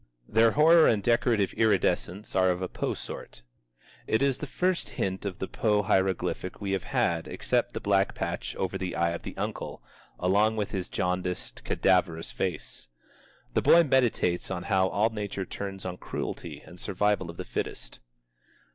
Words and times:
Their 0.27 0.49
horror 0.53 0.87
and 0.87 1.03
decorative 1.03 1.53
iridescence 1.53 2.35
are 2.35 2.49
of 2.49 2.59
the 2.59 2.67
Poe 2.67 2.95
sort. 2.95 3.43
It 4.07 4.23
is 4.23 4.39
the 4.39 4.47
first 4.47 4.89
hint 4.89 5.25
of 5.25 5.37
the 5.37 5.47
Poe 5.47 5.83
hieroglyphic 5.83 6.59
we 6.59 6.71
have 6.71 6.85
had 6.85 7.27
except 7.27 7.73
the 7.75 7.79
black 7.79 8.15
patch 8.15 8.55
over 8.55 8.79
the 8.79 8.95
eye 8.95 9.11
of 9.11 9.21
the 9.21 9.37
uncle, 9.37 9.83
along 10.17 10.55
with 10.55 10.71
his 10.71 10.89
jaundiced, 10.89 11.63
cadaverous 11.63 12.31
face. 12.31 12.87
The 13.53 13.61
boy 13.61 13.83
meditates 13.83 14.49
on 14.49 14.63
how 14.63 14.87
all 14.87 15.11
nature 15.11 15.45
turns 15.45 15.85
on 15.85 15.97
cruelty 15.97 16.61
and 16.65 16.79
the 16.79 16.81
survival 16.81 17.29
of 17.29 17.37
the 17.37 17.45
fittest. 17.45 17.99